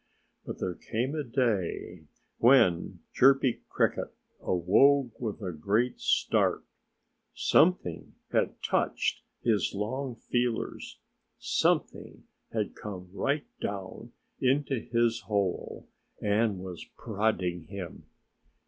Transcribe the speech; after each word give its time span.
But 0.47 0.57
there 0.57 0.73
came 0.73 1.13
a 1.13 1.21
day 1.23 2.05
when 2.39 3.01
Chirpy 3.13 3.61
Cricket 3.69 4.11
awoke 4.41 5.19
with 5.21 5.43
a 5.43 5.51
great 5.51 5.99
start. 5.99 6.63
Something 7.35 8.15
had 8.31 8.59
touched 8.63 9.21
his 9.43 9.73
long 9.75 10.15
feelers. 10.15 10.97
Something 11.37 12.23
had 12.51 12.73
come 12.73 13.11
right 13.13 13.45
down 13.59 14.13
into 14.39 14.79
his 14.79 15.19
hole 15.27 15.87
and 16.19 16.57
was 16.63 16.83
prodding 16.97 17.65
him. 17.65 18.07